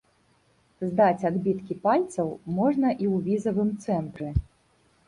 [0.91, 4.29] Здаць адбіткі пальцаў можна і ў візавым цэнтры.